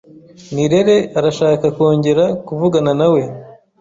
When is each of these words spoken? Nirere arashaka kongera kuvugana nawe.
Nirere 0.53 0.95
arashaka 1.17 1.65
kongera 1.77 2.25
kuvugana 2.47 2.91
nawe. 2.99 3.21